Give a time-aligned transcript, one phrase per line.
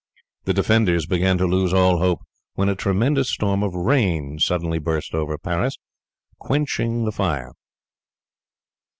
[0.45, 2.21] The defenders began to lose all hope,
[2.55, 5.77] when a tremendous storm of rain suddenly burst over Paris
[6.39, 7.53] quenching the fire.